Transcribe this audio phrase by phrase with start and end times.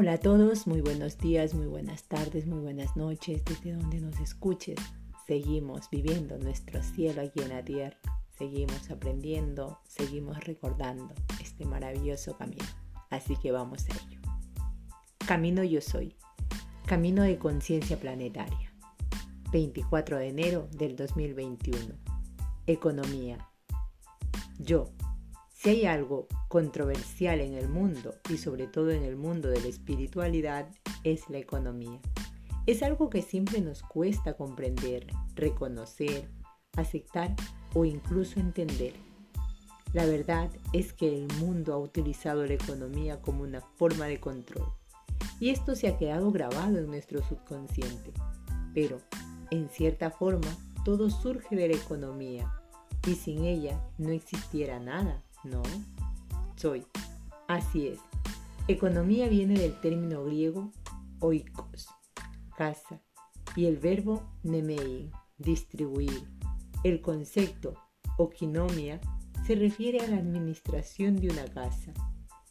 [0.00, 4.20] Hola a todos, muy buenos días, muy buenas tardes, muy buenas noches, desde donde nos
[4.20, 4.78] escuches.
[5.26, 7.98] Seguimos viviendo nuestro cielo aquí en la tierra,
[8.38, 12.64] seguimos aprendiendo, seguimos recordando este maravilloso camino.
[13.10, 14.20] Así que vamos a ello.
[15.26, 16.14] Camino yo soy,
[16.86, 18.72] camino de conciencia planetaria.
[19.50, 21.96] 24 de enero del 2021.
[22.68, 23.48] Economía.
[24.60, 24.92] Yo,
[25.58, 29.66] si hay algo controversial en el mundo y sobre todo en el mundo de la
[29.66, 30.68] espiritualidad,
[31.02, 31.98] es la economía.
[32.66, 36.28] Es algo que siempre nos cuesta comprender, reconocer,
[36.76, 37.34] aceptar
[37.74, 38.92] o incluso entender.
[39.92, 44.68] La verdad es que el mundo ha utilizado la economía como una forma de control
[45.40, 48.12] y esto se ha quedado grabado en nuestro subconsciente.
[48.74, 49.00] Pero,
[49.50, 52.54] en cierta forma, todo surge de la economía
[53.08, 55.24] y sin ella no existiera nada.
[55.44, 55.62] No,
[56.56, 56.84] soy.
[57.46, 58.00] Así es.
[58.66, 60.70] Economía viene del término griego
[61.20, 61.88] oikos,
[62.56, 63.00] casa,
[63.56, 66.28] y el verbo nemei, distribuir.
[66.84, 67.74] El concepto
[68.18, 69.00] okinomia
[69.46, 71.92] se refiere a la administración de una casa.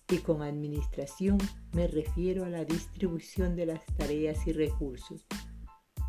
[0.09, 1.37] Y con administración
[1.73, 5.25] me refiero a la distribución de las tareas y recursos.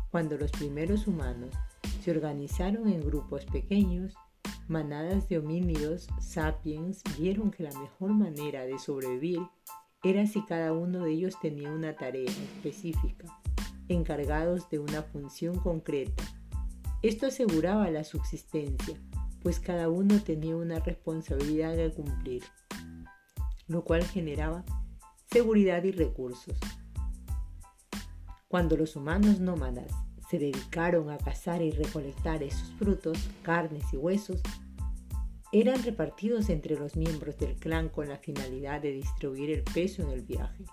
[0.09, 1.53] Cuando los primeros humanos
[2.01, 4.13] se organizaron en grupos pequeños,
[4.69, 9.39] Manadas de homínidos sapiens vieron que la mejor manera de sobrevivir
[10.03, 13.25] era si cada uno de ellos tenía una tarea específica,
[13.87, 16.23] encargados de una función concreta.
[17.01, 18.95] Esto aseguraba la subsistencia,
[19.41, 22.43] pues cada uno tenía una responsabilidad que cumplir,
[23.67, 24.63] lo cual generaba
[25.31, 26.59] seguridad y recursos.
[28.47, 29.91] Cuando los humanos nómadas
[30.29, 34.41] se dedicaron a cazar y recolectar esos frutos, carnes y huesos,
[35.51, 40.09] eran repartidos entre los miembros del clan con la finalidad de distribuir el peso en
[40.09, 40.65] el viaje.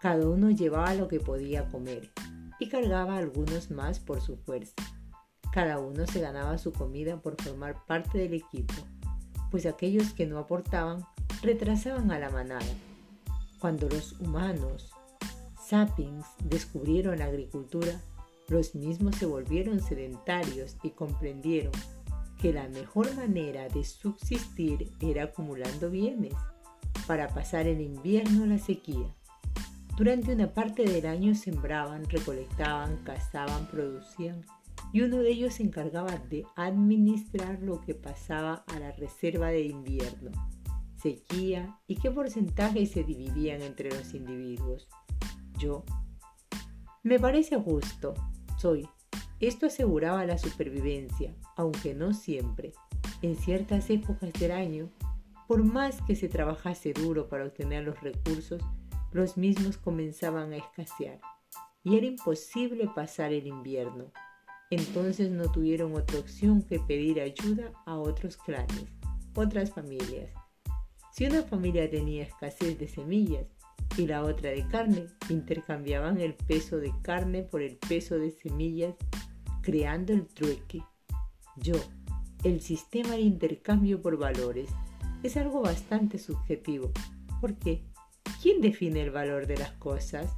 [0.00, 2.10] Cada uno llevaba lo que podía comer
[2.58, 4.74] y cargaba algunos más por su fuerza.
[5.52, 8.74] Cada uno se ganaba su comida por formar parte del equipo,
[9.50, 11.04] pues aquellos que no aportaban
[11.42, 12.64] retrasaban a la manada.
[13.58, 14.92] Cuando los humanos,
[15.66, 18.00] sapiens, descubrieron la agricultura,
[18.48, 21.72] los mismos se volvieron sedentarios y comprendieron
[22.40, 26.34] que la mejor manera de subsistir era acumulando bienes
[27.06, 29.14] para pasar el invierno a la sequía.
[29.96, 34.44] Durante una parte del año sembraban, recolectaban, cazaban, producían
[34.92, 39.62] y uno de ellos se encargaba de administrar lo que pasaba a la reserva de
[39.62, 40.30] invierno,
[40.96, 44.88] sequía y qué porcentaje se dividían entre los individuos.
[45.58, 45.84] Yo
[47.02, 48.14] me parece justo,
[48.58, 48.88] soy.
[49.40, 52.72] Esto aseguraba la supervivencia, aunque no siempre.
[53.22, 54.90] En ciertas épocas del año,
[55.46, 58.60] por más que se trabajase duro para obtener los recursos,
[59.12, 61.20] los mismos comenzaban a escasear
[61.82, 64.12] y era imposible pasar el invierno.
[64.70, 68.84] Entonces no tuvieron otra opción que pedir ayuda a otros clanes,
[69.34, 70.30] otras familias.
[71.12, 73.46] Si una familia tenía escasez de semillas,
[73.98, 75.06] y la otra de carne.
[75.28, 78.94] Intercambiaban el peso de carne por el peso de semillas,
[79.60, 80.82] creando el trueque.
[81.56, 81.74] Yo,
[82.44, 84.70] el sistema de intercambio por valores,
[85.22, 86.92] es algo bastante subjetivo.
[87.40, 87.84] ¿Por qué?
[88.40, 90.32] ¿Quién define el valor de las cosas?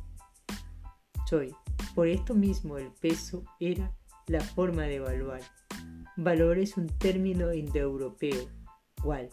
[1.28, 1.54] Soy.
[1.94, 3.92] Por esto mismo el peso era
[4.26, 5.42] la forma de evaluar.
[6.16, 8.48] Valor es un término indoeuropeo,
[9.02, 9.28] cual,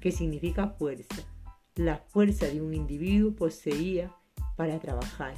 [0.00, 1.26] que significa fuerza
[1.78, 4.12] la fuerza de un individuo poseía
[4.56, 5.32] para trabajar.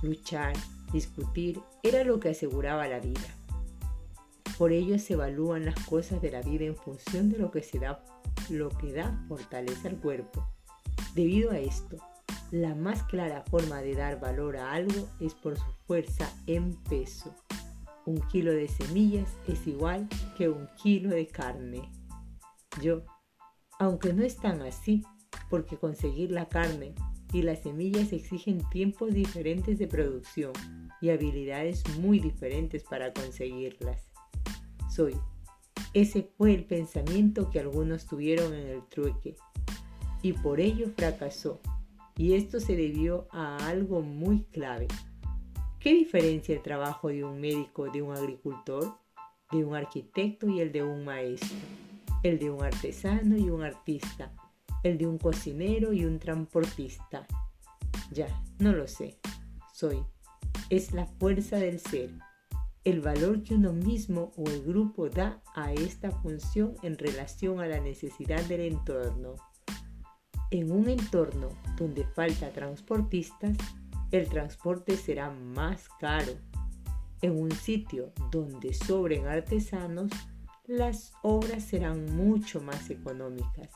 [0.00, 0.52] Luchar,
[0.92, 3.34] discutir, era lo que aseguraba la vida.
[4.56, 7.80] Por ello se evalúan las cosas de la vida en función de lo que se
[7.80, 8.04] da,
[8.48, 10.46] lo que da fortaleza al cuerpo.
[11.16, 11.96] Debido a esto,
[12.52, 17.34] la más clara forma de dar valor a algo es por su fuerza en peso.
[18.06, 21.90] Un kilo de semillas es igual que un kilo de carne.
[22.80, 23.02] Yo
[23.80, 25.02] aunque no es tan así,
[25.48, 26.94] porque conseguir la carne
[27.32, 30.52] y las semillas exigen tiempos diferentes de producción
[31.00, 34.12] y habilidades muy diferentes para conseguirlas.
[34.94, 35.16] Soy.
[35.94, 39.34] Ese fue el pensamiento que algunos tuvieron en el trueque
[40.20, 41.58] y por ello fracasó.
[42.18, 44.88] Y esto se debió a algo muy clave.
[45.78, 48.98] ¿Qué diferencia el trabajo de un médico de un agricultor,
[49.50, 51.56] de un arquitecto y el de un maestro?
[52.22, 54.32] El de un artesano y un artista,
[54.82, 57.26] el de un cocinero y un transportista.
[58.10, 58.28] Ya,
[58.58, 59.18] no lo sé.
[59.72, 60.04] Soy.
[60.68, 62.10] Es la fuerza del ser,
[62.84, 67.66] el valor que uno mismo o el grupo da a esta función en relación a
[67.66, 69.36] la necesidad del entorno.
[70.50, 73.56] En un entorno donde falta transportistas,
[74.10, 76.32] el transporte será más caro.
[77.22, 80.10] En un sitio donde sobren artesanos,
[80.70, 83.70] las obras serán mucho más económicas.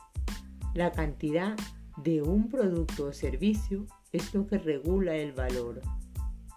[0.73, 1.57] La cantidad
[1.97, 5.81] de un producto o servicio es lo que regula el valor.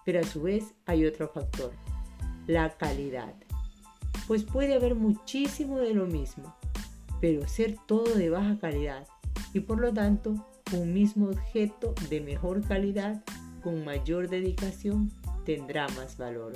[0.05, 1.73] Pero a su vez hay otro factor,
[2.47, 3.35] la calidad.
[4.29, 6.55] Pues puede haber muchísimo de lo mismo,
[7.21, 9.09] pero ser todo de baja calidad
[9.53, 13.25] y por lo tanto un mismo objeto de mejor calidad
[13.61, 15.11] con mayor dedicación
[15.45, 16.53] tendrá más valor.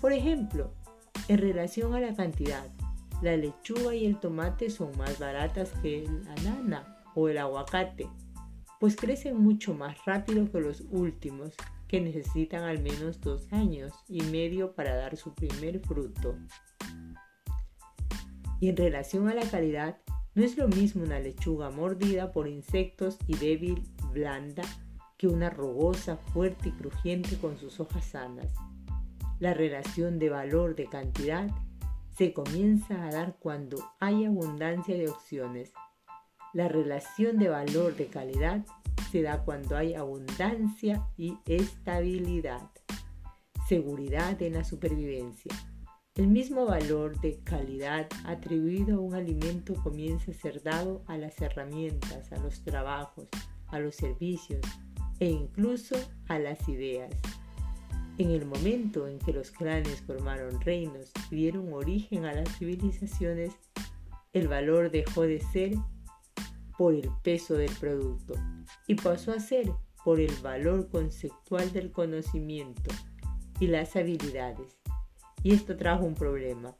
[0.00, 0.72] Por ejemplo,
[1.28, 2.66] en relación a la cantidad,
[3.24, 8.06] la lechuga y el tomate son más baratas que la nana o el aguacate,
[8.78, 11.54] pues crecen mucho más rápido que los últimos,
[11.88, 16.36] que necesitan al menos dos años y medio para dar su primer fruto.
[18.60, 19.96] Y en relación a la calidad,
[20.34, 23.82] no es lo mismo una lechuga mordida por insectos y débil,
[24.12, 24.64] blanda,
[25.16, 28.52] que una rugosa, fuerte y crujiente con sus hojas sanas.
[29.38, 31.48] La relación de valor de cantidad
[32.16, 35.72] se comienza a dar cuando hay abundancia de opciones.
[36.52, 38.64] La relación de valor de calidad
[39.10, 42.70] se da cuando hay abundancia y estabilidad.
[43.68, 45.52] Seguridad en la supervivencia.
[46.14, 51.40] El mismo valor de calidad atribuido a un alimento comienza a ser dado a las
[51.42, 53.26] herramientas, a los trabajos,
[53.66, 54.60] a los servicios
[55.18, 55.96] e incluso
[56.28, 57.10] a las ideas.
[58.16, 63.52] En el momento en que los clanes formaron reinos y dieron origen a las civilizaciones,
[64.32, 65.74] el valor dejó de ser
[66.78, 68.34] por el peso del producto
[68.86, 69.72] y pasó a ser
[70.04, 72.90] por el valor conceptual del conocimiento
[73.58, 74.76] y las habilidades.
[75.42, 76.76] Y esto trajo un problema.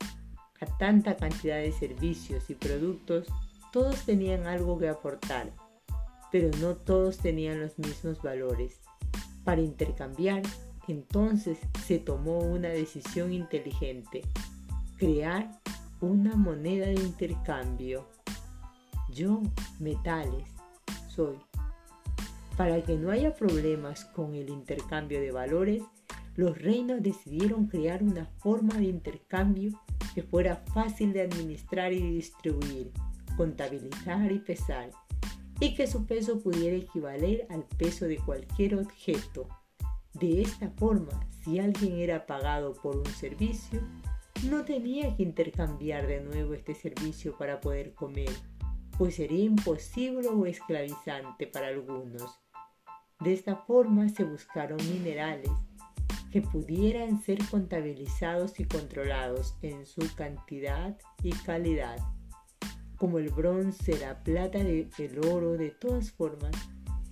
[0.60, 3.26] A tanta cantidad de servicios y productos,
[3.72, 5.52] todos tenían algo que aportar,
[6.30, 8.80] pero no todos tenían los mismos valores.
[9.44, 10.42] Para intercambiar,
[10.92, 14.22] entonces se tomó una decisión inteligente,
[14.98, 15.50] crear
[16.00, 18.06] una moneda de intercambio.
[19.10, 19.42] Yo,
[19.78, 20.48] metales,
[21.08, 21.36] soy.
[22.56, 25.82] Para que no haya problemas con el intercambio de valores,
[26.36, 29.80] los reinos decidieron crear una forma de intercambio
[30.14, 32.90] que fuera fácil de administrar y distribuir,
[33.36, 34.90] contabilizar y pesar,
[35.60, 39.48] y que su peso pudiera equivaler al peso de cualquier objeto.
[40.14, 43.80] De esta forma, si alguien era pagado por un servicio,
[44.48, 48.30] no tenía que intercambiar de nuevo este servicio para poder comer,
[48.96, 52.40] pues sería imposible o esclavizante para algunos.
[53.20, 55.50] De esta forma se buscaron minerales
[56.30, 61.98] que pudieran ser contabilizados y controlados en su cantidad y calidad,
[62.96, 66.52] como el bronce, la plata, el oro, de todas formas.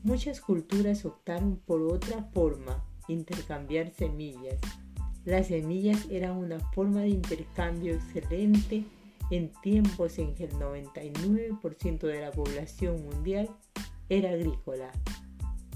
[0.03, 4.59] Muchas culturas optaron por otra forma, intercambiar semillas.
[5.25, 8.85] Las semillas eran una forma de intercambio excelente
[9.31, 13.49] en tiempos en que el 99% de la población mundial
[14.09, 14.91] era agrícola.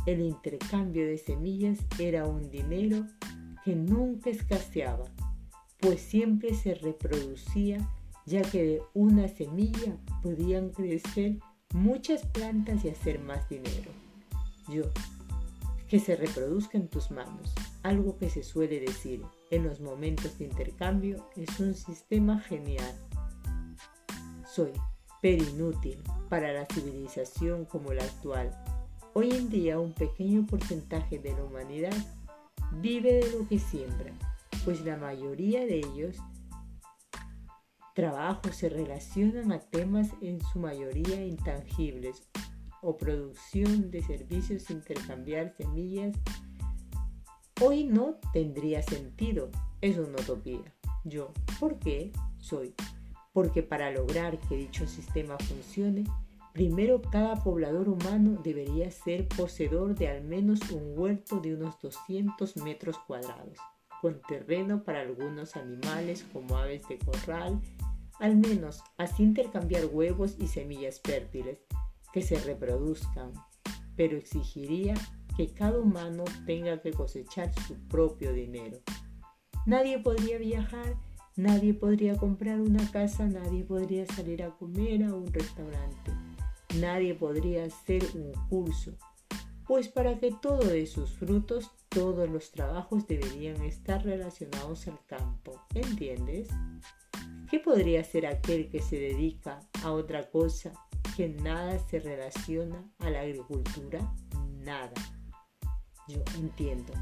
[0.04, 3.06] El intercambio de semillas era un dinero
[3.64, 5.04] que nunca escaseaba,
[5.80, 7.78] pues siempre se reproducía,
[8.26, 11.38] ya que de una semilla podían crecer
[11.72, 13.90] muchas plantas y hacer más dinero.
[14.68, 14.82] Yo,
[15.88, 20.46] que se reproduzca en tus manos, algo que se suele decir en los momentos de
[20.46, 22.94] intercambio, es un sistema genial.
[24.46, 24.72] Soy,
[25.22, 28.50] pero inútil para la civilización como la actual
[29.18, 31.94] Hoy en día un pequeño porcentaje de la humanidad
[32.82, 34.12] vive de lo que siembra,
[34.62, 36.18] pues la mayoría de ellos
[37.94, 42.28] trabajos se relacionan a temas en su mayoría intangibles
[42.86, 46.16] o producción de servicios intercambiar semillas.
[47.60, 49.50] Hoy no tendría sentido,
[49.80, 50.72] es una utopía.
[51.02, 52.12] Yo, ¿por qué?
[52.38, 52.74] Soy.
[53.32, 56.04] Porque para lograr que dicho sistema funcione,
[56.52, 62.56] Primero, cada poblador humano debería ser poseedor de al menos un huerto de unos 200
[62.56, 63.58] metros cuadrados,
[64.00, 67.60] con terreno para algunos animales como aves de corral,
[68.20, 71.60] al menos así intercambiar huevos y semillas fértiles
[72.16, 73.34] que se reproduzcan,
[73.94, 74.94] pero exigiría
[75.36, 78.78] que cada humano tenga que cosechar su propio dinero.
[79.66, 80.96] Nadie podría viajar,
[81.36, 86.10] nadie podría comprar una casa, nadie podría salir a comer a un restaurante
[86.80, 88.96] nadie podría hacer un curso,
[89.66, 95.60] pues para que todo de sus frutos, todos los trabajos deberían estar relacionados al campo,
[95.74, 96.48] ¿entiendes?
[97.50, 100.72] ¿Qué podría ser aquel que se dedica a otra cosa
[101.16, 104.00] que nada se relaciona a la agricultura,
[104.60, 104.92] nada.
[106.08, 106.92] Yo entiendo.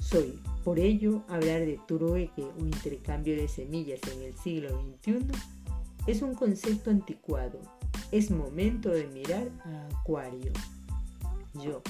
[0.00, 5.26] Soy, por ello, hablar de trueque o intercambio de semillas en el siglo XXI
[6.06, 7.60] es un concepto anticuado.
[8.10, 10.52] Es momento de mirar a Acuario.
[11.62, 11.82] Yo,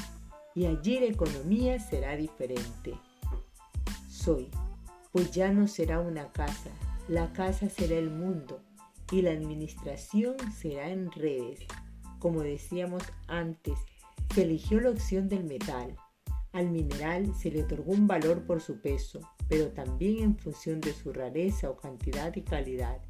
[0.57, 2.95] y allí la economía será diferente.
[4.11, 4.51] Soy,
[5.13, 6.71] pues ya no será una casa,
[7.07, 8.61] la casa será el mundo
[9.11, 11.61] y la administración será en redes.
[12.19, 13.79] Como decíamos antes,
[14.35, 15.97] se eligió la opción del metal.
[16.53, 20.93] Al mineral se le otorgó un valor por su peso, pero también en función de
[20.93, 23.01] su rareza o cantidad y calidad,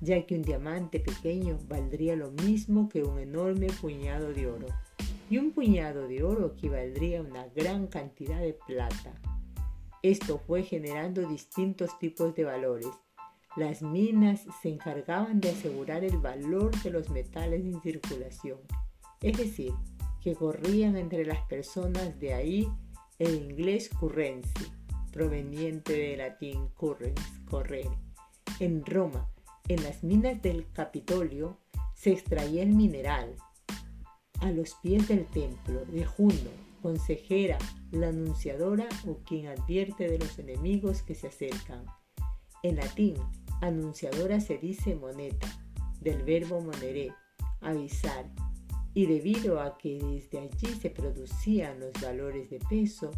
[0.00, 4.66] ya que un diamante pequeño valdría lo mismo que un enorme puñado de oro,
[5.30, 9.14] y un puñado de oro equivaldría a una gran cantidad de plata.
[10.02, 12.90] Esto fue generando distintos tipos de valores,
[13.56, 18.58] las minas se encargaban de asegurar el valor de los metales en circulación,
[19.20, 19.72] es decir,
[20.20, 22.68] que corrían entre las personas de ahí
[23.18, 24.66] el inglés currency,
[25.12, 27.88] proveniente del latín currens, correr.
[28.58, 29.30] En Roma,
[29.68, 31.58] en las minas del Capitolio,
[31.94, 33.36] se extraía el mineral.
[34.40, 36.50] A los pies del templo de Juno,
[36.82, 37.58] consejera,
[37.92, 41.86] la anunciadora o quien advierte de los enemigos que se acercan.
[42.64, 43.16] En latín,
[43.60, 45.46] Anunciadora se dice moneta,
[46.00, 47.12] del verbo monere,
[47.60, 48.24] avisar,
[48.94, 53.10] y debido a que desde allí se producían los valores de peso,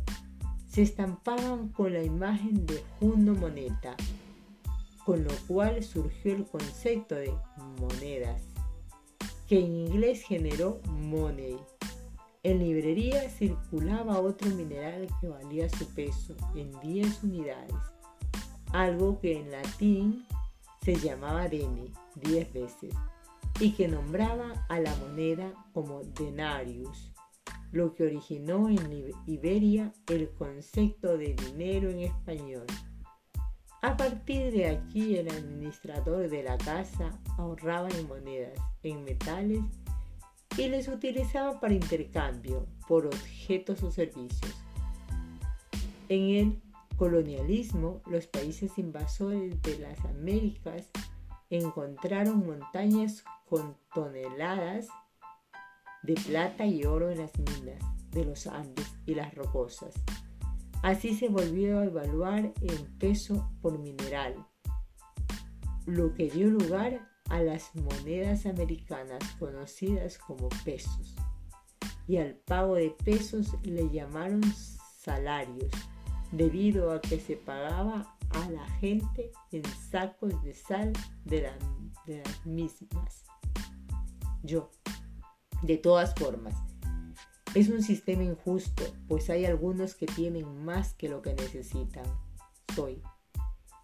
[0.67, 3.95] se estampaban con la imagen de Juno Moneta,
[5.05, 7.33] con lo cual surgió el concepto de
[7.81, 8.43] monedas,
[9.47, 11.57] que en inglés generó money.
[12.43, 17.96] En librería circulaba otro mineral que valía su peso en 10 unidades,
[18.77, 20.27] algo que en latín
[20.83, 22.95] se llamaba deni 10 veces
[23.59, 27.11] y que nombraba a la moneda como denarius,
[27.73, 32.67] lo que originó en Iberia el concepto de dinero en español.
[33.81, 39.61] A partir de aquí el administrador de la casa ahorraba en monedas, en metales
[40.59, 44.55] y les utilizaba para intercambio por objetos o servicios.
[46.09, 46.63] En él
[46.97, 50.91] colonialismo, los países invasores de las Américas
[51.51, 54.89] encontraron montañas con toneladas
[56.03, 59.95] de plata y oro en las minas de los Andes y las rocosas.
[60.83, 64.35] Así se volvió a evaluar en peso por mineral,
[65.85, 71.17] lo que dio lugar a las monedas americanas conocidas como pesos.
[72.07, 74.43] Y al pago de pesos le llamaron
[74.99, 75.73] salarios
[76.33, 80.93] debido a que se pagaba a la gente en sacos de sal
[81.25, 83.25] de, las mismas.
[84.43, 84.71] Yo,
[85.63, 86.55] de todas formas,
[87.55, 92.05] es un sistema injusto, pues hay algunos que tienen más que lo que necesitan.
[92.75, 93.03] Soy.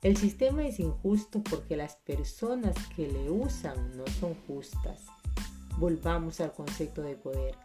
[0.03, 5.07] El sistema es injusto porque las personas que le usan no son justas.
[5.79, 7.57] Volvamos al concepto de poder.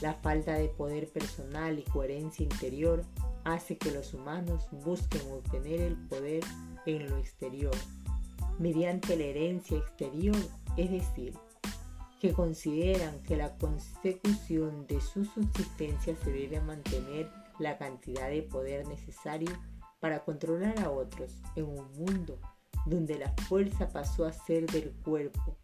[0.00, 3.04] La falta de poder personal y coherencia interior
[3.44, 6.42] hace que los humanos busquen obtener el poder
[6.86, 7.74] en lo exterior,
[8.58, 10.36] mediante la herencia exterior,
[10.76, 11.34] es decir,
[12.20, 18.88] que consideran que la consecución de su subsistencia se debe mantener la cantidad de poder
[18.88, 19.50] necesario
[20.00, 22.38] para controlar a otros en un mundo
[22.86, 25.56] donde la fuerza pasó a ser del cuerpo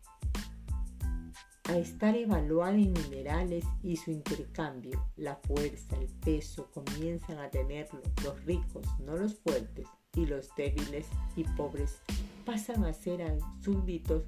[1.71, 8.01] a estar evaluada en minerales y su intercambio, la fuerza, el peso comienzan a tenerlo
[8.25, 12.03] los ricos, no los fuertes, y los débiles y pobres
[12.45, 14.25] pasan a ser súbditos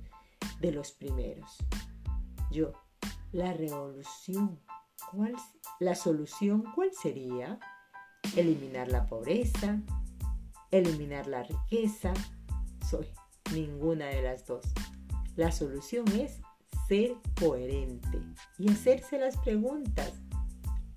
[0.61, 1.57] de los primeros.
[2.53, 2.75] Yo,
[3.33, 4.61] la revolución,
[5.11, 5.35] ¿cuál,
[5.81, 7.59] la solución, ¿cuál sería?
[8.37, 9.81] Eliminar la pobreza,
[10.71, 12.13] eliminar la riqueza.
[12.89, 13.09] Soy
[13.53, 14.63] ninguna de las dos.
[15.35, 16.41] La solución es
[16.93, 18.21] ser coherente
[18.59, 20.13] y hacerse las preguntas.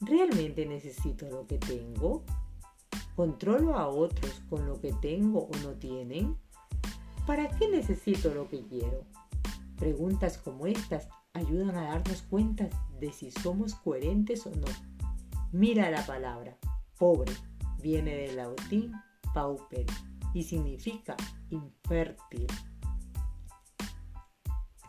[0.01, 2.25] ¿Realmente necesito lo que tengo?
[3.15, 6.37] ¿Controlo a otros con lo que tengo o no tienen?
[7.25, 9.05] ¿Para qué necesito lo que quiero?
[9.77, 12.67] Preguntas como estas ayudan a darnos cuenta
[12.99, 14.67] de si somos coherentes o no.
[15.53, 16.57] Mira la palabra
[16.99, 17.31] pobre,
[17.81, 18.91] viene del latín
[19.33, 19.85] pauper
[20.33, 21.15] y significa
[21.49, 22.47] infértil.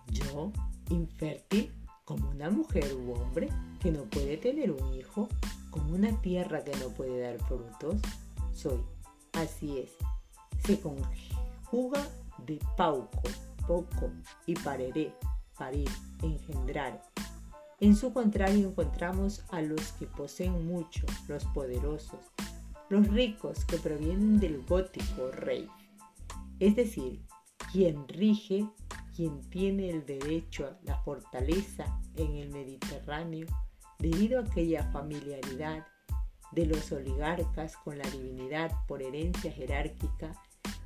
[0.08, 0.50] Yo
[0.90, 1.72] infértil
[2.04, 3.48] como una mujer u hombre
[3.80, 5.28] que no puede tener un hijo,
[5.70, 7.96] como una tierra que no puede dar frutos,
[8.52, 8.80] soy.
[9.32, 9.90] Así es.
[10.64, 12.06] Se conjuga
[12.46, 13.22] de pauco,
[13.66, 14.10] poco
[14.46, 15.12] y pareré,
[15.58, 15.88] parir,
[16.22, 17.02] engendrar.
[17.80, 22.20] En su contrario encontramos a los que poseen mucho, los poderosos,
[22.88, 25.68] los ricos que provienen del gótico rey,
[26.58, 27.20] es decir,
[27.72, 28.68] quien rige,
[29.14, 33.46] quien tiene el derecho a la fortaleza en el Mediterráneo
[33.98, 35.86] debido a aquella familiaridad
[36.52, 40.32] de los oligarcas con la divinidad por herencia jerárquica,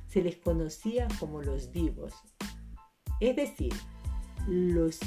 [0.07, 2.13] se les conocía como los divos,
[3.19, 3.73] es decir,
[4.47, 4.99] los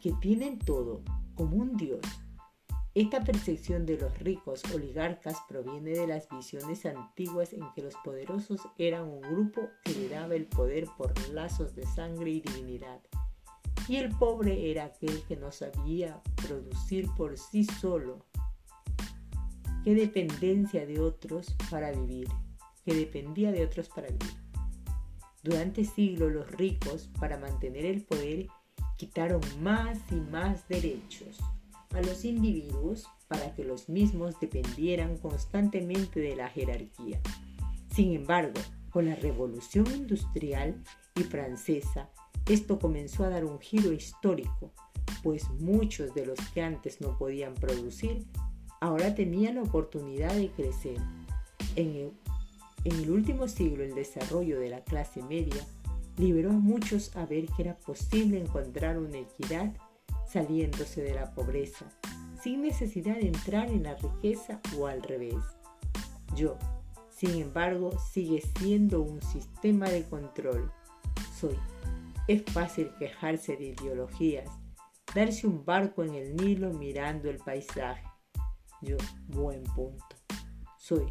[0.00, 1.02] que tienen todo
[1.34, 2.00] como un dios.
[2.94, 8.60] Esta percepción de los ricos oligarcas proviene de las visiones antiguas en que los poderosos
[8.76, 13.00] eran un grupo que le daba el poder por lazos de sangre y divinidad,
[13.88, 18.26] y el pobre era aquel que no sabía producir por sí solo.
[19.84, 22.28] Qué dependencia de otros para vivir,
[22.84, 24.36] que dependía de otros para vivir.
[25.42, 28.48] Durante siglos los ricos, para mantener el poder,
[28.98, 31.38] quitaron más y más derechos
[31.94, 37.20] a los individuos para que los mismos dependieran constantemente de la jerarquía.
[37.94, 40.82] Sin embargo, con la revolución industrial
[41.14, 42.10] y francesa,
[42.46, 44.72] esto comenzó a dar un giro histórico,
[45.22, 48.26] pues muchos de los que antes no podían producir
[48.82, 50.98] ahora tenía la oportunidad de crecer.
[51.76, 52.12] En
[52.84, 55.64] el, último siglo el desarrollo de la clase media
[56.18, 59.72] liberó a muchos a ver que era posible encontrar una equidad
[60.32, 61.86] saliéndose de la pobreza,
[62.42, 65.42] sin necesidad de entrar en la riqueza o al revés.
[66.34, 66.58] Yo,
[67.10, 70.72] sin embargo, sigue siendo un sistema de control.
[71.38, 71.56] Soy.
[72.28, 74.48] Es fácil quejarse de ideologías,
[75.14, 78.12] darse un barco en el Nilo mirando el paisaje
[78.82, 78.96] yo,
[79.28, 80.16] buen punto.
[80.76, 81.06] Soy.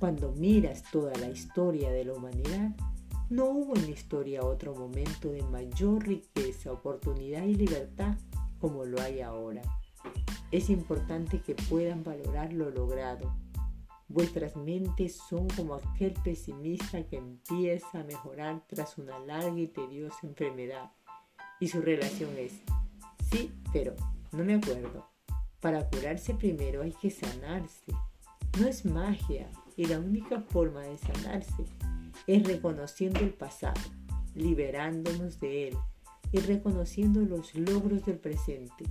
[0.00, 2.74] Cuando miras toda la historia de la humanidad,
[3.30, 8.16] no hubo en la historia otro momento de mayor riqueza, oportunidad y libertad
[8.66, 9.62] como lo hay ahora.
[10.50, 13.32] Es importante que puedan valorar lo logrado.
[14.08, 20.26] Vuestras mentes son como aquel pesimista que empieza a mejorar tras una larga y tediosa
[20.26, 20.90] enfermedad.
[21.60, 22.54] Y su relación es,
[23.30, 23.94] sí, pero
[24.32, 25.06] no me acuerdo.
[25.60, 27.92] Para curarse primero hay que sanarse.
[28.58, 31.66] No es magia y la única forma de sanarse
[32.26, 33.80] es reconociendo el pasado,
[34.34, 35.78] liberándonos de él
[36.32, 38.84] y reconociendo los logros del presente.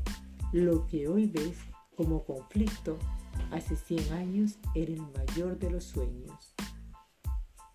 [0.51, 1.57] Lo que hoy ves
[1.95, 2.97] como conflicto
[3.51, 6.55] hace 100 años era el mayor de los sueños.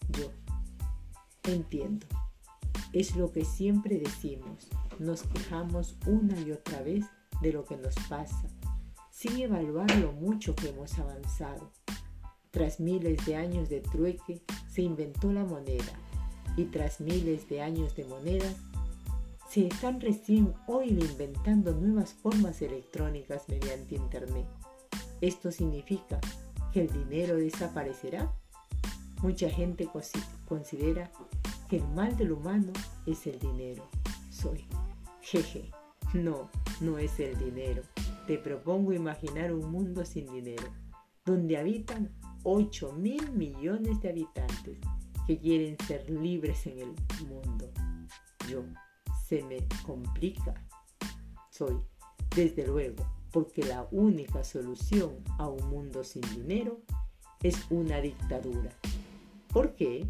[0.09, 0.31] Yo
[1.44, 2.07] entiendo.
[2.92, 4.68] Es lo que siempre decimos.
[4.99, 7.05] Nos quejamos una y otra vez
[7.40, 8.49] de lo que nos pasa
[9.20, 11.70] sin evaluar lo mucho que hemos avanzado.
[12.51, 15.92] Tras miles de años de trueque, se inventó la moneda
[16.57, 18.57] y tras miles de años de monedas,
[19.50, 24.46] se están recién hoy inventando nuevas formas electrónicas mediante Internet.
[25.20, 26.20] ¿Esto significa
[26.72, 28.32] que el dinero desaparecerá?
[29.22, 29.88] Mucha gente
[30.46, 31.10] considera
[31.68, 32.72] que el mal del humano
[33.06, 33.88] es el dinero.
[34.30, 34.64] Soy.
[35.20, 35.70] Jeje.
[36.14, 36.48] No,
[36.80, 37.82] no es el dinero
[38.30, 40.68] te propongo imaginar un mundo sin dinero,
[41.24, 42.12] donde habitan
[42.44, 44.78] 8 mil millones de habitantes
[45.26, 46.94] que quieren ser libres en el
[47.26, 47.68] mundo.
[48.48, 48.62] Yo,
[49.30, 50.54] se me complica.
[51.50, 51.80] Soy,
[52.34, 56.80] desde luego, porque la única solución a un mundo sin dinero
[57.40, 58.72] es una dictadura.
[59.52, 60.08] ¿Por qué?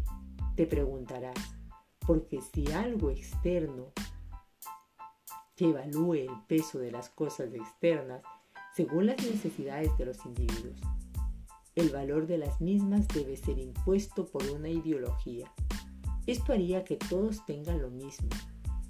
[0.55, 1.37] Te preguntarás.
[1.99, 3.91] Porque si algo externo
[5.55, 8.23] que evalúe el peso de las cosas externas
[8.75, 10.81] según las necesidades de los individuos.
[11.75, 15.53] El valor de las mismas debe ser impuesto por una ideología.
[16.25, 18.29] Esto haría que todos tengan lo mismo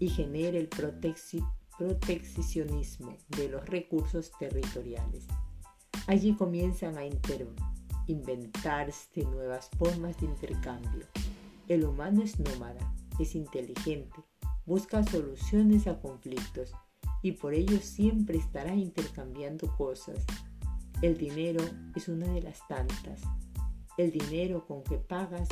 [0.01, 5.27] y genere el proteccionismo de los recursos territoriales.
[6.07, 7.05] Allí comienzan a
[8.07, 11.05] inventarse nuevas formas de intercambio.
[11.67, 14.23] El humano es nómada, es inteligente,
[14.65, 16.73] busca soluciones a conflictos
[17.21, 20.25] y por ello siempre estará intercambiando cosas.
[21.03, 21.63] El dinero
[21.95, 23.21] es una de las tantas.
[23.97, 25.47] El dinero con que pagas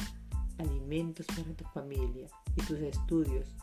[0.57, 3.55] alimentos para tu familia y tus estudios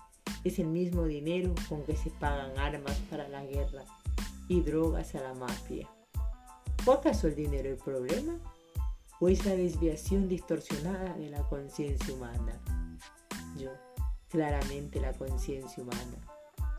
[0.44, 3.85] es el mismo dinero con que se pagan armas para la guerra
[4.49, 5.88] y drogas a la mafia.
[6.87, 8.38] ¿O acaso el dinero el problema?
[9.20, 12.61] ¿O es la desviación distorsionada de la conciencia humana?
[13.59, 13.70] Yo
[14.29, 16.18] claramente la conciencia humana.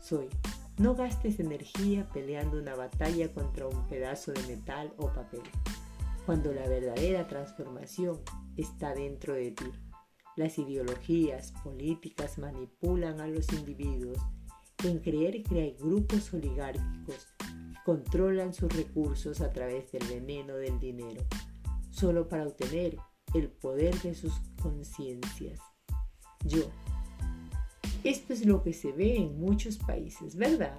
[0.00, 0.28] Soy.
[0.78, 5.42] No gastes energía peleando una batalla contra un pedazo de metal o papel,
[6.24, 8.20] cuando la verdadera transformación
[8.56, 9.72] está dentro de ti.
[10.38, 14.18] Las ideologías políticas manipulan a los individuos
[14.84, 20.78] en creer que hay grupos oligárquicos que controlan sus recursos a través del veneno del
[20.78, 21.24] dinero,
[21.90, 22.96] solo para obtener
[23.34, 25.58] el poder de sus conciencias.
[26.44, 26.70] Yo.
[28.04, 30.78] Esto es lo que se ve en muchos países, ¿verdad?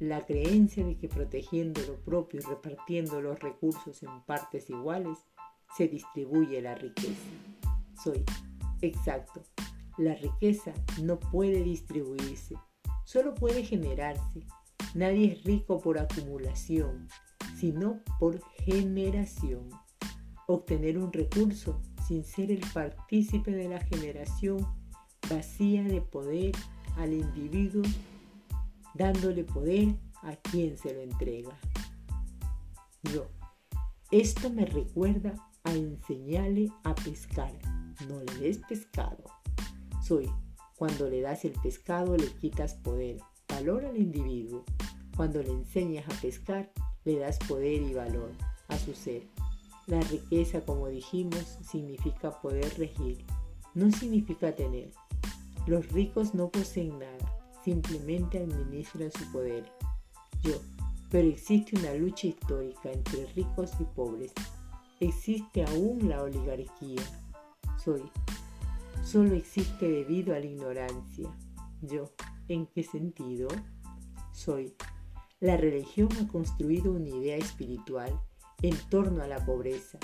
[0.00, 5.16] La creencia de que protegiendo lo propio y repartiendo los recursos en partes iguales,
[5.78, 7.24] se distribuye la riqueza.
[8.04, 8.22] Soy.
[8.80, 9.42] Exacto.
[9.96, 12.54] La riqueza no puede distribuirse,
[13.04, 14.46] solo puede generarse.
[14.94, 17.08] Nadie es rico por acumulación,
[17.58, 19.68] sino por generación.
[20.46, 24.66] Obtener un recurso sin ser el partícipe de la generación
[25.28, 26.52] vacía de poder
[26.96, 27.82] al individuo,
[28.94, 31.58] dándole poder a quien se lo entrega.
[33.02, 33.26] Yo.
[34.10, 37.52] Esto me recuerda a enseñarle a pescar.
[38.06, 39.24] No le des pescado.
[40.02, 40.30] Soy.
[40.76, 43.16] Cuando le das el pescado le quitas poder,
[43.48, 44.64] valor al individuo.
[45.16, 46.70] Cuando le enseñas a pescar,
[47.04, 48.30] le das poder y valor
[48.68, 49.22] a su ser.
[49.86, 53.24] La riqueza, como dijimos, significa poder regir,
[53.74, 54.92] no significa tener.
[55.66, 59.64] Los ricos no poseen nada, simplemente administran su poder.
[60.42, 60.52] Yo,
[61.10, 64.32] pero existe una lucha histórica entre ricos y pobres.
[65.00, 67.02] Existe aún la oligarquía.
[67.82, 68.10] Soy.
[69.04, 71.30] Solo existe debido a la ignorancia.
[71.82, 72.10] Yo,
[72.48, 73.48] ¿en qué sentido?
[74.32, 74.74] Soy.
[75.40, 78.20] La religión ha construido una idea espiritual
[78.62, 79.98] en torno a la pobreza,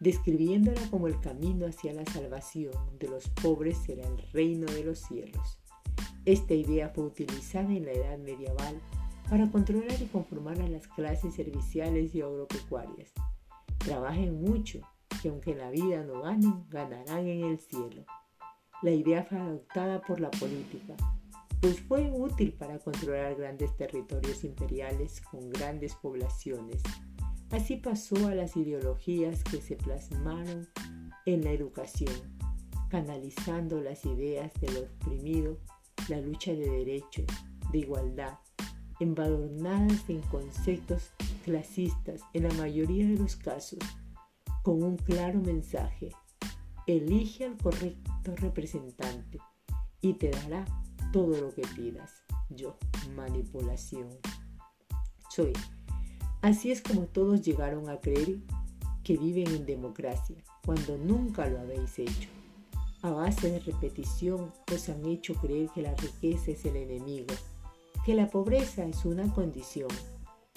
[0.00, 4.98] describiéndola como el camino hacia la salvación de los pobres será el reino de los
[4.98, 5.60] cielos.
[6.24, 8.80] Esta idea fue utilizada en la Edad Medieval
[9.30, 13.12] para controlar y conformar a las clases serviciales y agropecuarias.
[13.78, 14.80] Trabajen mucho,
[15.22, 18.04] que aunque en la vida no ganen, ganarán en el cielo.
[18.82, 20.96] La idea fue adoptada por la política,
[21.60, 26.82] pues fue útil para controlar grandes territorios imperiales con grandes poblaciones
[27.52, 30.66] Así pasó a las ideologías que se plasmaron
[31.26, 32.14] en la educación,
[32.88, 35.58] canalizando las ideas del oprimido,
[36.08, 37.26] la lucha de derechos,
[37.70, 38.38] de igualdad,
[39.00, 41.12] embadurnadas en conceptos
[41.44, 43.80] clasistas en la mayoría de los casos,
[44.62, 46.10] con un claro mensaje.
[46.86, 49.38] Elige al correcto representante
[50.00, 50.64] y te dará
[51.12, 52.22] todo lo que pidas.
[52.48, 52.76] Yo,
[53.14, 54.08] manipulación.
[55.28, 55.52] Soy
[56.42, 58.38] Así es como todos llegaron a creer
[59.04, 62.28] que viven en democracia, cuando nunca lo habéis hecho.
[63.02, 67.32] A base de repetición os han hecho creer que la riqueza es el enemigo,
[68.04, 69.88] que la pobreza es una condición,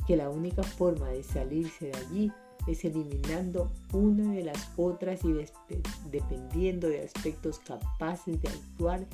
[0.08, 2.32] que la única forma de salirse de allí
[2.68, 5.34] es eliminando una de las otras y
[6.10, 9.06] dependiendo de aspectos capaces de actuar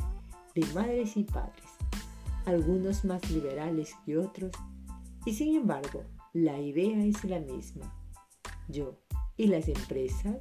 [0.56, 1.70] de madres y padres,
[2.46, 4.52] algunos más liberales que otros,
[5.26, 7.94] y sin embargo la idea es la misma.
[8.68, 8.98] Yo.
[9.38, 10.38] ¿Y las empresas?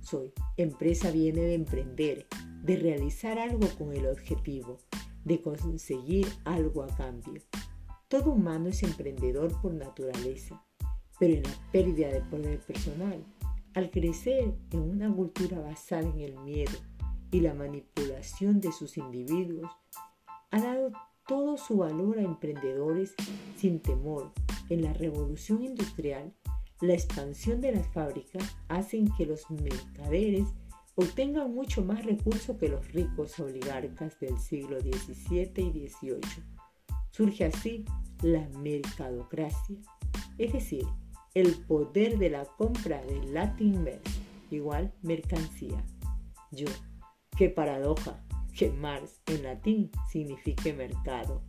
[0.00, 0.32] Soy.
[0.56, 2.26] Empresa viene de emprender,
[2.62, 4.78] de realizar algo con el objetivo,
[5.24, 7.42] de conseguir algo a cambio.
[8.08, 10.64] Todo humano es emprendedor por naturaleza,
[11.18, 13.24] pero en la pérdida de poder personal,
[13.74, 16.72] al crecer en una cultura basada en el miedo
[17.30, 19.70] y la manipulación de sus individuos,
[20.50, 20.92] ha dado
[21.26, 23.14] todo su valor a emprendedores
[23.56, 24.32] sin temor
[24.70, 26.32] en la revolución industrial,
[26.80, 30.46] la expansión de las fábricas hacen que los mercaderes
[30.94, 36.44] obtengan mucho más recursos que los ricos oligarcas del siglo XVII y XVIII.
[37.10, 37.84] Surge así
[38.22, 39.76] la mercadocracia,
[40.38, 40.86] es decir,
[41.36, 44.00] el poder de la compra del Latin Mer,
[44.50, 45.84] igual mercancía.
[46.50, 46.66] Yo,
[47.36, 48.24] qué paradoja,
[48.56, 51.42] que Mars en latín signifique mercado.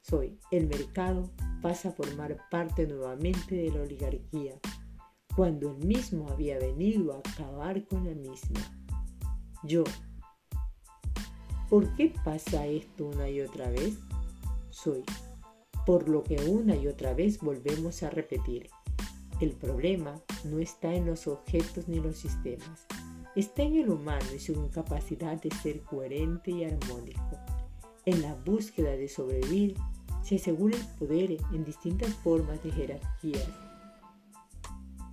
[0.00, 1.30] Soy el mercado
[1.62, 4.58] pasa a formar parte nuevamente de la oligarquía,
[5.36, 8.58] cuando él mismo había venido a acabar con la misma.
[9.62, 9.84] Yo.
[11.68, 14.00] ¿Por qué pasa esto una y otra vez?
[14.70, 15.04] Soy.
[15.86, 18.68] Por lo que una y otra vez volvemos a repetir.
[19.40, 22.86] El problema no está en los objetos ni los sistemas,
[23.34, 27.38] está en el humano y su incapacidad de ser coherente y armónico,
[28.04, 29.76] en la búsqueda de sobrevivir
[30.22, 33.48] se asegura el poder en distintas formas de jerarquías.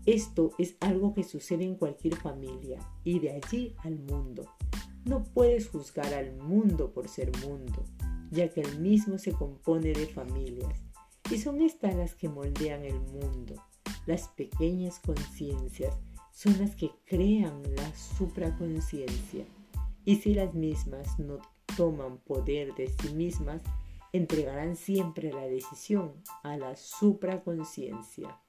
[0.06, 4.46] Esto es algo que sucede en cualquier familia y de allí al mundo.
[5.06, 7.84] No puedes juzgar al mundo por ser mundo,
[8.32, 10.82] ya que el mismo se compone de familias
[11.30, 13.56] y son estas las que moldean el mundo.
[14.08, 15.94] Las pequeñas conciencias
[16.32, 19.46] son las que crean la supraconciencia
[20.06, 21.40] y si las mismas no
[21.76, 23.62] toman poder de sí mismas,
[24.14, 28.40] entregarán siempre la decisión a la supraconciencia.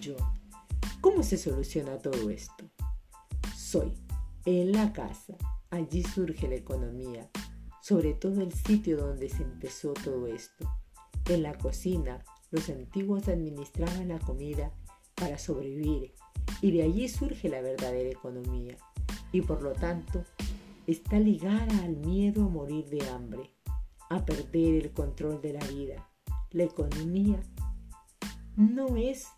[0.00, 0.16] Yo,
[1.02, 2.64] ¿cómo se soluciona todo esto?
[3.54, 3.92] Soy
[4.46, 5.36] en la casa,
[5.68, 7.28] allí surge la economía,
[7.82, 10.66] sobre todo el sitio donde se empezó todo esto.
[11.28, 14.72] En la cocina, los antiguos administraban la comida
[15.14, 16.14] para sobrevivir
[16.62, 18.76] y de allí surge la verdadera economía
[19.32, 20.24] y por lo tanto
[20.86, 23.50] está ligada al miedo a morir de hambre,
[24.08, 26.08] a perder el control de la vida.
[26.50, 27.42] La economía
[28.56, 29.28] no es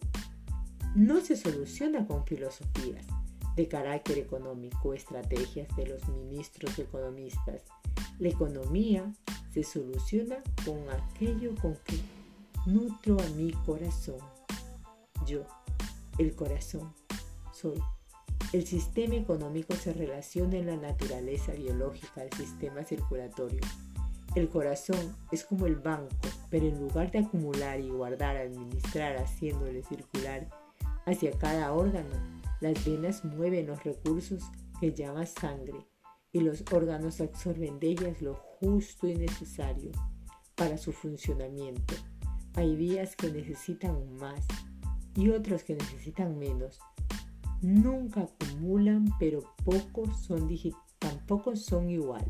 [0.94, 3.06] no se soluciona con filosofías
[3.56, 7.62] de carácter económico, estrategias de los ministros economistas.
[8.18, 9.12] La economía
[9.52, 11.98] se soluciona con aquello con que
[12.66, 14.18] nutro a mi corazón.
[15.26, 15.44] Yo,
[16.18, 16.94] el corazón,
[17.52, 17.80] soy.
[18.52, 23.60] El sistema económico se relaciona en la naturaleza biológica del sistema circulatorio.
[24.34, 26.16] El corazón es como el banco,
[26.50, 30.48] pero en lugar de acumular y guardar, administrar, haciéndole circular
[31.06, 32.14] hacia cada órgano,
[32.60, 34.42] las venas mueven los recursos
[34.80, 35.86] que llama sangre
[36.32, 39.90] y los órganos absorben de ellas lo justo y necesario
[40.54, 41.94] para su funcionamiento.
[42.60, 44.46] Hay vías que necesitan más
[45.16, 46.78] y otros que necesitan menos.
[47.62, 50.46] Nunca acumulan, pero pocos son
[50.98, 52.28] tampoco son iguales.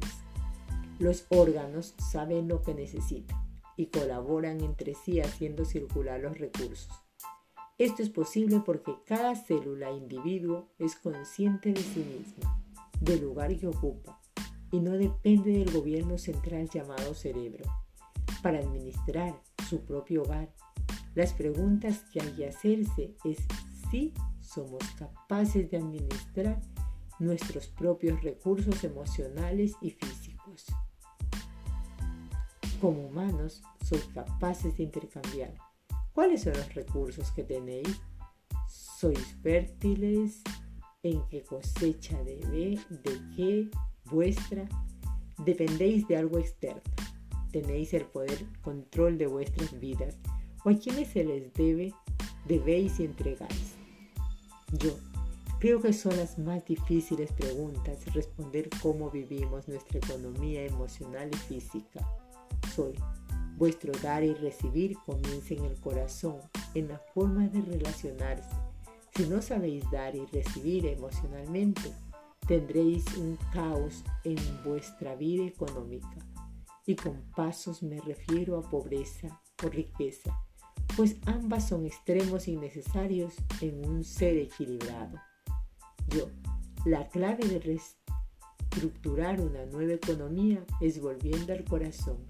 [1.01, 3.45] Los órganos saben lo que necesitan
[3.77, 6.95] y colaboran entre sí haciendo circular los recursos.
[7.77, 12.63] Esto es posible porque cada célula individuo es consciente de sí misma,
[13.01, 14.21] del lugar que ocupa,
[14.71, 17.65] y no depende del gobierno central llamado cerebro.
[18.45, 19.35] Para administrar
[19.71, 20.53] su propio hogar,
[21.15, 23.39] las preguntas que hay que hacerse es
[23.89, 26.61] si somos capaces de administrar
[27.21, 30.67] nuestros propios recursos emocionales y físicos.
[32.81, 35.55] Como humanos, sois capaces de intercambiar
[36.13, 38.01] ¿Cuáles son los recursos que tenéis?
[38.69, 40.43] ¿Sois fértiles?
[41.05, 42.79] ¿En qué cosecha debe?
[42.91, 43.71] ¿De qué?
[44.11, 44.69] ¿Vuestra?
[45.39, 46.83] ¿Dependéis de algo externo?
[47.53, 50.17] ¿Tenéis el poder, control de vuestras vidas?
[50.65, 51.93] ¿O a quienes se les debe,
[52.47, 53.75] debéis y entregáis?
[54.79, 54.97] Yo
[55.59, 62.07] creo que son las más difíciles preguntas responder cómo vivimos nuestra economía emocional y física.
[62.75, 62.95] Soy
[63.61, 66.39] Vuestro dar y recibir comienza en el corazón,
[66.73, 68.49] en la forma de relacionarse.
[69.15, 71.93] Si no sabéis dar y recibir emocionalmente,
[72.49, 76.09] tendréis un caos en vuestra vida económica.
[76.87, 80.39] Y con pasos me refiero a pobreza o riqueza,
[80.97, 85.19] pues ambas son extremos innecesarios en un ser equilibrado.
[86.09, 86.29] Yo,
[86.85, 92.27] la clave de reestructurar una nueva economía es volviendo al corazón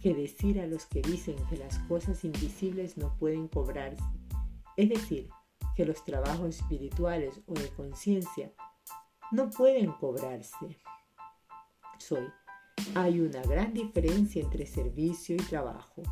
[0.00, 4.02] que decir a los que dicen que las cosas invisibles no pueden cobrarse,
[4.76, 5.28] es decir,
[5.76, 8.52] que los trabajos espirituales o de conciencia
[9.30, 10.78] no pueden cobrarse.
[11.98, 12.26] Soy.
[12.94, 16.02] Hay una gran diferencia entre servicio y trabajo.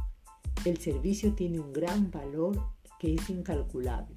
[0.65, 2.61] El servicio tiene un gran valor
[2.99, 4.17] que es incalculable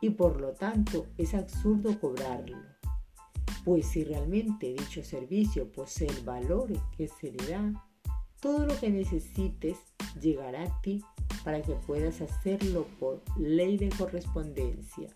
[0.00, 2.58] y por lo tanto es absurdo cobrarlo.
[3.64, 7.88] Pues si realmente dicho servicio posee el valor que se le da,
[8.40, 9.78] todo lo que necesites
[10.20, 11.02] llegará a ti
[11.44, 15.08] para que puedas hacerlo por ley de correspondencia.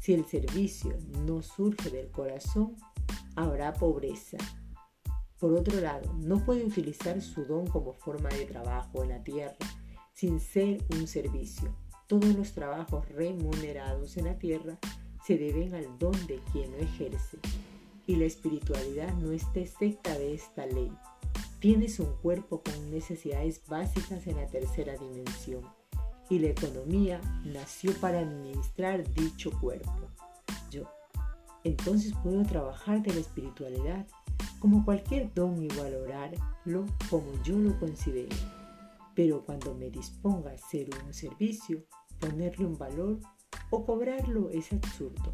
[0.00, 2.74] Si el servicio no surge del corazón,
[3.36, 4.38] habrá pobreza.
[5.42, 9.56] Por otro lado, no puede utilizar su don como forma de trabajo en la tierra
[10.12, 11.76] sin ser un servicio.
[12.06, 14.78] Todos los trabajos remunerados en la tierra
[15.26, 17.40] se deben al don de quien lo ejerce.
[18.06, 20.92] Y la espiritualidad no está excepta de esta ley.
[21.58, 25.64] Tienes un cuerpo con necesidades básicas en la tercera dimensión
[26.30, 30.11] y la economía nació para administrar dicho cuerpo.
[31.64, 34.06] Entonces puedo trabajar de la espiritualidad
[34.58, 38.36] como cualquier don y valorarlo como yo lo considero.
[39.14, 41.84] Pero cuando me disponga a hacer un servicio,
[42.18, 43.20] ponerle un valor
[43.70, 45.32] o cobrarlo es absurdo,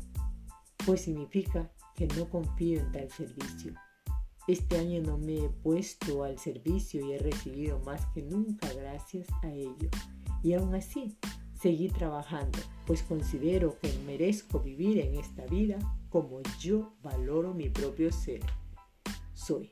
[0.84, 3.74] pues significa que no confío en tal servicio
[4.48, 9.26] este año no me he puesto al servicio y he recibido más que nunca gracias
[9.42, 9.90] a ello.
[10.42, 11.18] Y aún así,
[11.60, 18.12] seguí trabajando, pues considero que merezco vivir en esta vida como yo valoro mi propio
[18.12, 18.40] ser.
[19.34, 19.68] Soy,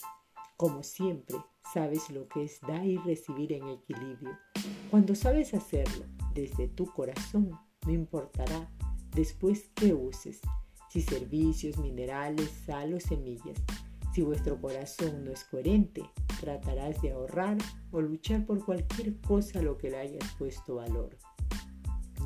[0.57, 1.37] como siempre,
[1.73, 4.39] sabes lo que es dar y recibir en equilibrio.
[4.91, 7.51] Cuando sabes hacerlo desde tu corazón,
[7.85, 8.71] no importará
[9.15, 10.41] después qué uses,
[10.91, 13.63] si servicios, minerales, sal o semillas
[14.17, 16.03] si vuestro corazón no es coherente,
[16.41, 17.59] tratarás de ahorrar
[17.91, 21.19] o luchar por cualquier cosa a lo que le hayas puesto valor.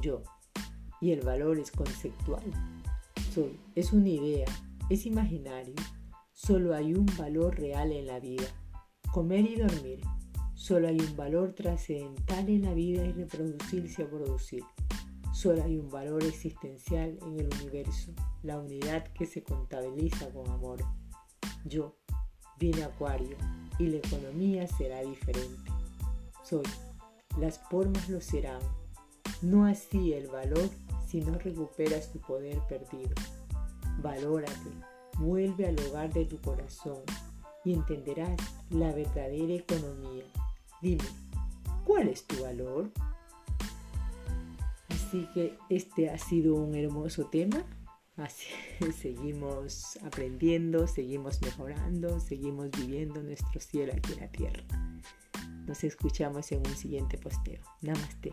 [0.00, 0.22] Yo.
[1.00, 2.44] Y el valor es conceptual.
[3.30, 3.60] Soy.
[3.76, 4.46] Es una idea.
[4.88, 5.74] Es imaginario.
[6.32, 8.46] Solo hay un valor real en la vida.
[9.12, 10.00] Comer y dormir.
[10.54, 14.64] Solo hay un valor trascendental en la vida y reproducirse o producir.
[15.32, 18.12] Solo hay un valor existencial en el universo,
[18.42, 20.80] la unidad que se contabiliza con amor.
[21.64, 21.96] Yo,
[22.58, 23.36] vine Acuario,
[23.78, 25.70] y la economía será diferente.
[26.42, 26.64] Soy,
[27.38, 28.60] las formas lo serán,
[29.40, 30.68] no así el valor
[31.10, 33.14] si no recuperas tu poder perdido.
[34.00, 34.70] Valórate,
[35.18, 37.02] vuelve al hogar de tu corazón
[37.64, 38.38] y entenderás
[38.70, 40.24] la verdadera economía.
[40.80, 41.04] Dime,
[41.84, 42.90] ¿cuál es tu valor?
[44.88, 47.64] Así que este ha sido un hermoso tema.
[48.16, 48.46] Así,
[48.92, 54.62] seguimos aprendiendo, seguimos mejorando, seguimos viviendo nuestro cielo aquí en la tierra.
[55.66, 57.62] Nos escuchamos en un siguiente posteo.
[57.80, 58.32] Namaste.